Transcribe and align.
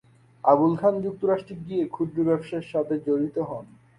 আবুল 0.43 0.73
খান 0.77 0.93
যুক্তরাষ্ট্রে 1.05 1.55
গিয়ে 1.65 1.83
ক্ষুদ্র 1.87 2.17
ব্যবসার 2.29 2.63
সাথে 2.71 2.95
জড়িত 3.07 3.37
হন। 3.49 3.65